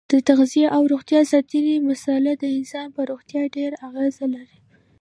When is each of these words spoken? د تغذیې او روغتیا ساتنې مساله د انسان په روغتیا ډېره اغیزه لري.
د 0.11 0.13
تغذیې 0.27 0.67
او 0.75 0.81
روغتیا 0.91 1.21
ساتنې 1.31 1.75
مساله 1.89 2.31
د 2.37 2.43
انسان 2.57 2.87
په 2.95 3.01
روغتیا 3.11 3.41
ډېره 3.55 3.77
اغیزه 3.87 4.25
لري. 4.35 4.57